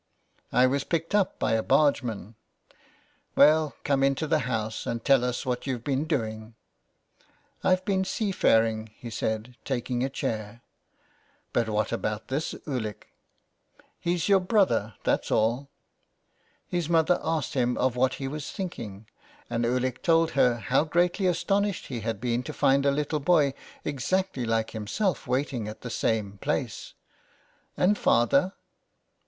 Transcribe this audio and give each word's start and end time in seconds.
*' 0.31 0.41
I 0.51 0.65
was 0.65 0.83
picked 0.83 1.13
up 1.13 1.37
by 1.37 1.51
a 1.51 1.61
bargeman."" 1.61 2.33
Well, 3.35 3.75
come 3.83 4.01
into 4.01 4.25
the 4.25 4.39
house 4.49 4.87
and 4.87 5.05
tell 5.05 5.23
us 5.23 5.45
what 5.45 5.67
you've 5.67 5.83
been 5.83 6.05
doing."" 6.05 6.55
I've 7.63 7.85
been 7.85 8.03
seafaring," 8.03 8.89
he 8.97 9.11
said, 9.11 9.57
taking 9.63 10.03
a 10.03 10.09
chair,'' 10.09 10.63
But 11.53 11.69
what 11.69 11.91
about 11.91 12.29
this 12.29 12.53
Ulick?" 12.65 13.09
295 14.03 14.03
so 14.03 14.07
ON 14.07 14.07
HE 14.09 14.11
FARES." 14.11 14.21
He's 14.23 14.27
your 14.29 14.39
brother, 14.39 14.93
that's 15.03 15.29
all." 15.29 15.69
His 16.67 16.89
mother 16.89 17.19
asked 17.21 17.53
him 17.53 17.77
of 17.77 17.95
what 17.95 18.15
he 18.15 18.27
was 18.27 18.49
thinking, 18.51 19.05
and 19.51 19.63
Ulick 19.63 20.01
told 20.01 20.31
her 20.31 20.55
how 20.55 20.83
greatly 20.83 21.27
astonished 21.27 21.85
he 21.85 21.99
had 21.99 22.19
been 22.19 22.41
to 22.41 22.53
find 22.53 22.87
a 22.87 22.91
little 22.91 23.19
boy 23.19 23.53
exactly 23.85 24.45
like 24.45 24.71
himself, 24.71 25.27
waiting 25.27 25.67
at 25.67 25.81
the 25.81 25.91
same 25.91 26.39
place. 26.39 26.95
"And 27.77 27.95
father?" 27.95 28.53